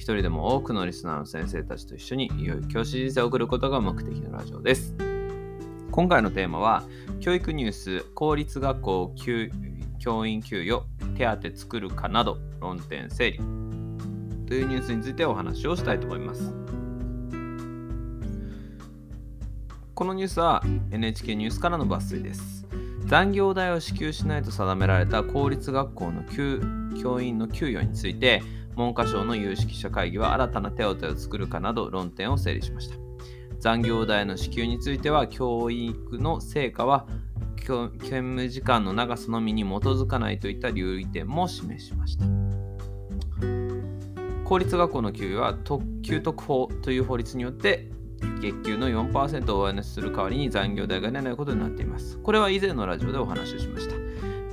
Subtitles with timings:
[0.00, 4.94] 一人でも多くのリスナーの先生たちと一緒に良い教師人生を送ることが目的のラジオです。
[5.90, 6.84] 今回のテーマは、
[7.20, 9.14] 教育ニュース、公立学校
[9.98, 10.86] 教員給与、
[11.18, 13.38] 手当作るかなど論点整理
[14.46, 16.54] というニュースについてお話をしたいと思います。
[19.94, 22.66] このニュースは NHK ニュースからの抜粋です。
[23.04, 26.62] 残業代を支給しないと定められた公立学校の給
[27.02, 28.42] 教員の給与について、
[28.80, 32.96] 文科省の有識者会議は新たな手当を作るかなど論点を整理しました。
[33.58, 37.06] 残業代の支給については、教育の成果は
[37.58, 42.24] 勤務時間の長さのみに基づかないといった留意点も示しました。
[44.44, 47.90] 公立学校の給与は特給特法という法律によって
[48.40, 52.18] 月給の4%を上乗せする代わりに残業代が出ないことになっています。
[52.18, 53.94] これは以前のラジオでお話をしました。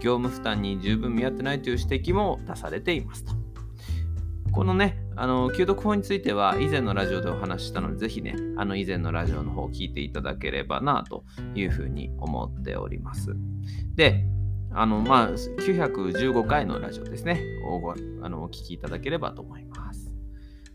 [0.00, 3.35] 業務負担に十分見合ってないという指摘も出されていますと。
[4.56, 13.36] このね、あの、給特法については以前のラジオでお話ししたので、ぜひね、あの以前のラジオの方を聞いていただければなというふうに思っております。
[13.96, 14.24] で、
[14.72, 20.10] あの、まあ、915回のラジオですね、おあのお聞きいただければと思います。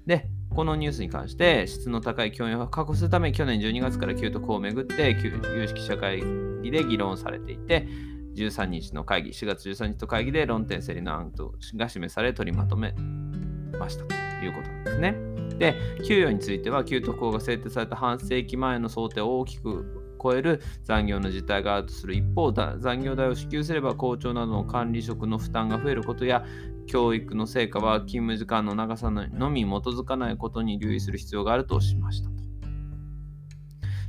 [0.05, 5.09] で、このニュースに関して質の高い教員を確保するため、去年12月から給特法をめぐって
[5.55, 6.21] 有識者会
[6.61, 7.87] 議で議論されていて、
[8.35, 11.31] 13日の会議、4月13日の会議で論点整理の案
[11.75, 12.93] が示され取りまとめ
[13.77, 15.15] ましたということなんですね。
[15.57, 15.75] で、
[16.07, 26.43] 給与については、給特法が制定された半世紀前の想定を大きく超える残業の実態があるとする一方、残業代を支給すれば校長などの管理職の負担が増えることや、
[26.87, 32.30] 教育の成果は勤務時間の長さのみ基づかないことに留意する必要があるとしました。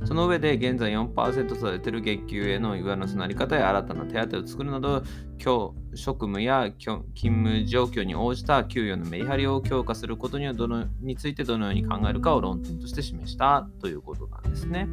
[0.05, 5.03] その上で現在4%とされている月給への上乗せのあり方や新たな手当を作るなど、
[5.43, 14.87] 今日職務や勤務状況に応じた給与のメリハリを強化することにはどのについてどのように考えるかを論点として示したということなんですね。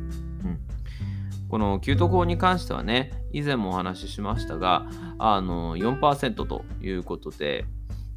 [0.44, 0.60] うん
[1.50, 4.86] この給特法に関してはね、以前もお話ししましたが、
[5.18, 7.64] あの4%ということで、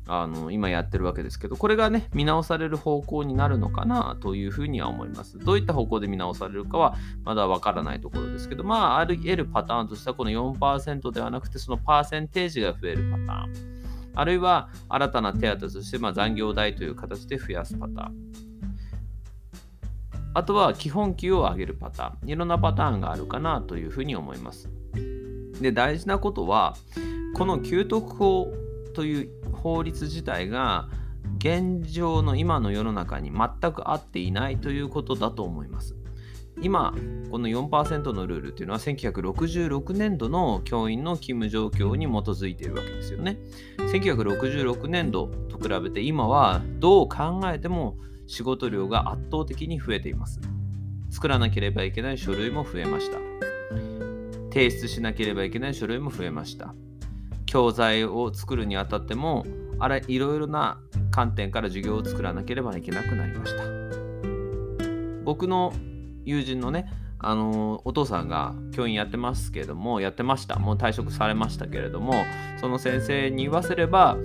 [0.05, 5.39] あの今やってるわけですけど、これがね、見直される方向になるのかなというふうには思います。
[5.39, 13.83] どういった方向で見直されるかはまだわからないところですけど、まあ、あり得るパターンとしては、この4%ではなくて、そのパーセンテージが増えるパターン。
[14.15, 18.33] あるいは、新たな手当として、まあ、残業代という形で増やすパターン。
[20.35, 22.29] あとは基本給を上げるパターン。
[22.29, 24.69] いろんなパターンがあるかなというふうに思います。
[25.61, 26.75] で、大事なことは、
[27.35, 28.51] この給特法
[28.93, 30.89] という法律自体が
[31.37, 35.95] 現状の今の世の中に全く合っていないということだと思います。
[36.61, 36.93] 今、
[37.31, 43.39] この4%のルールというのは1966年度の教員の勤務状況に基づいているわけですよね。
[43.77, 50.39] 1966年度と比べて今はどう考えても仕事量が圧倒的に増えています。
[51.09, 53.17] 作らなければいけない書類も増えました。
[54.51, 56.75] 提出しなければいけない書類も増えました。
[57.53, 59.45] 教材を作るにあたっても、
[59.77, 60.79] あれ、いろいろな
[61.11, 63.63] 観点から授業を作らなければいけなくなりました。
[65.23, 65.71] 僕の
[66.25, 70.57] 友人のね、あのお父さんが教員やってますけれども、やってました。
[70.57, 72.15] もう退職されましたけれども、
[72.59, 74.17] その先生に言わせれば、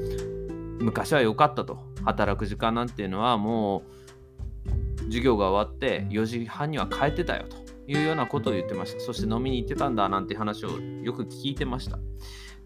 [0.80, 1.86] 昔は良かったと。
[2.06, 3.82] 働く時間なんていうのはも
[5.00, 9.00] う授業が終わって4時半には帰ってたよというようなことを言ってました。
[9.00, 11.98] そして飲みに行ってたんだなんて話をよく聞いてました。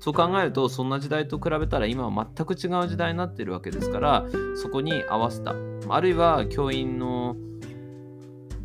[0.02, 4.26] そう考えると、そんな時代と比べたら今は全く違う時代になっているわけですから、
[4.56, 5.54] そこに合わせた。
[5.88, 7.37] あるいは教員の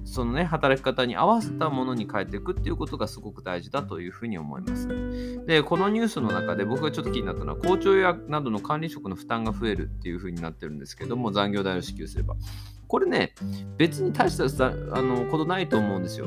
[0.04, 4.88] そのね、働き方に合わせたものに変えていくっていうことがすごく大事だというふうに思います。
[5.46, 12.36] で、このニュースの中で僕がちょっと気になったのは、校長やなどの管理職の負担が増えるっていうふうになってるんですけども、残業代を支給すれば。
[12.88, 13.36] これね、
[13.78, 16.26] 別に大したあのことないと思うんですよ。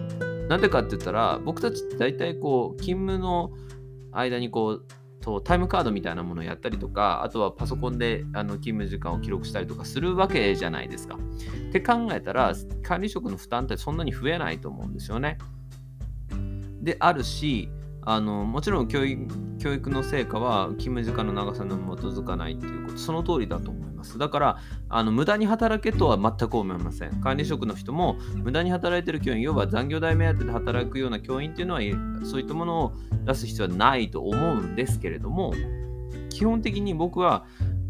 [0.48, 3.50] なんでかって言ったら、僕たちって大体こう、勤務の
[4.12, 4.84] 間にこう、
[5.20, 11.16] とタイムカードみたいなものをやったりとか、あとはパソコンであの勤務時間を記録したりとかするわけじゃないですか。
[11.68, 15.38] って考えたら、管理職の負担ってそんなに増えないと思うんですよね。
[16.82, 17.70] で、あるし、
[18.02, 24.58] あのもちろん教育の成果は勤務時間の長さに基づかないっていうことその通りだと思いますだから
[24.88, 31.80] あの無駄に働けとは全く思いません管理職の人も無駄に働いてる教員要は残業代目当てで働くような教員っていうのは
[32.24, 32.92] そういったものを
[33.24, 35.52] 出す必要はないと思うんですけれども
[36.30, 37.44] 基本的に僕は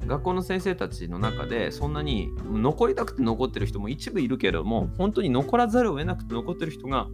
[0.06, 7.06] 学校の先生たちの中でそんなに残りたくて残ってる人も一部いるけれども本当に残らざるを得なくて残ってる人が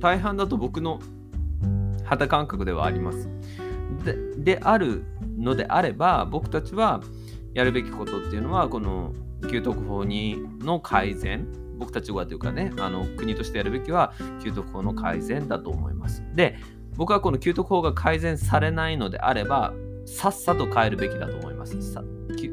[0.00, 1.00] 大半だと僕の
[2.04, 3.28] 肌感覚ではあります。
[4.04, 5.04] でである
[5.38, 7.00] のであれば僕たちは
[7.54, 9.12] やるべきことっていうのはこの
[9.50, 11.46] 給特法にの改善
[11.78, 14.12] 僕たちはというかねあの国としてやるべきは
[14.42, 16.22] 給特法の改善だと思います。
[16.34, 16.56] で
[16.96, 19.72] 僕はこの給特法が改善されないのであれば
[20.04, 21.72] さっさと変えるべきだと思います。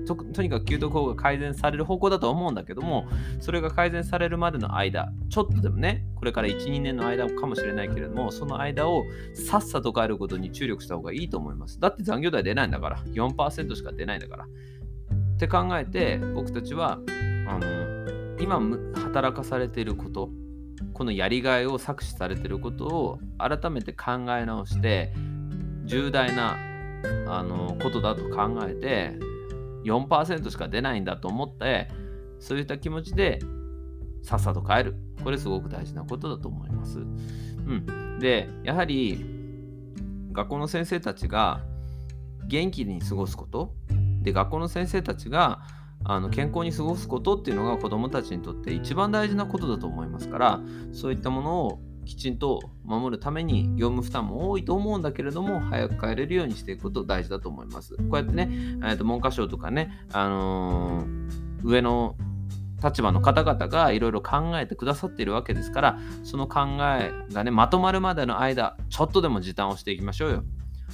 [0.06, 3.07] ととにかく給特法が改善される方向だと思うんだけども、
[3.40, 9.04] それが改善されるまでの間、ちょっとでもね、これから1、2年の間かもしれないけれども、その間を
[9.34, 11.80] さっさと変えることに注力した方がいいと思います。
[11.80, 14.48] だって残業代出ないんだから、4%しか出ないんだから。
[15.40, 17.00] って考えて、僕たちは、
[17.48, 18.60] あの今
[18.94, 20.30] 働かされていること、
[20.94, 25.14] このやりがいを搾取されていることを改めて考え直して、
[25.86, 26.58] 重大な
[27.26, 29.18] あのことだと考えて
[29.86, 31.88] 4%しか出ないんだと思って
[32.40, 33.40] そういった気持ちで
[34.22, 37.00] さっさと帰るこれすごく大事なことだと思います。
[37.00, 39.26] うん、でやはり
[40.34, 41.62] 学校の先生たちが
[42.46, 43.74] 元気に過ごすこと
[44.30, 45.62] で学校の先生たちが
[46.04, 50.62] あの健康に過ごすことっていうのが子どもたちにとって一番大事なことだと思いますから
[50.94, 57.96] そういったものをきちんと守るために業務負担も多いと思うんだけれども早く帰れるようにしていくこと大事だと思います。
[57.98, 62.16] こうやってね、えー、と文科省とかね、あのー、上の
[62.84, 66.62] 立場の方々がいろいろ考えてくださっているわけですからその考
[66.98, 70.44] えがねまとまるまでの間ちょっとでも時短をしていきましょうよ。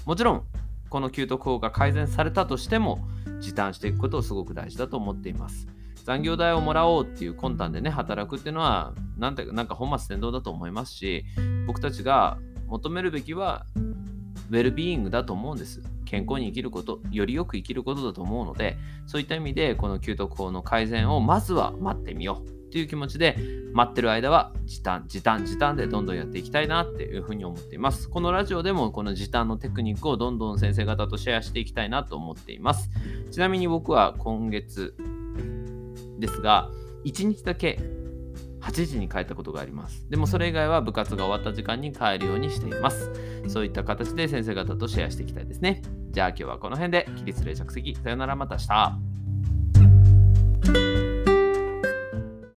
[0.05, 0.43] もちろん
[0.89, 3.07] この給特法が改善されたとしても
[3.39, 5.67] 時短していくことをすごく大事だと思っています。
[6.05, 11.25] 残業代をもらおうっていう魂胆でね、働くっていうのは、なんてなんか本末転倒だと思いますし、
[11.65, 12.37] 僕たちが
[12.67, 13.65] 求めるべきは、
[14.51, 15.81] ウェルビーイングだと思うんです。
[16.05, 18.77] 健康に生きること、よりよく生きることだと思うので、
[19.07, 23.37] そういった意味で、この給特法の改善をまずは待ってみようという気持ちで、
[23.71, 28.09] 待ってる間は時短、時短、時短でどんどんやっていきたいなっていうふうに思っています。
[28.09, 32.89] このラジオでもこの時短のテクニックをどんどん先生方とシェアしていきたいなと思っています。
[33.31, 34.93] ちなみに僕は今月、
[36.19, 36.69] ですが、
[37.05, 37.79] 1日だけ
[38.59, 40.05] 8時に帰ったことがあります。
[40.09, 43.09] でもそれ以外は部活が終わった時間に帰るようにしています。
[43.47, 45.81] そういった形で先生方とシェアしていきたいですね。
[46.11, 47.95] じゃあ今日はこの辺で起立例着席。
[47.95, 49.14] さよならまた明日。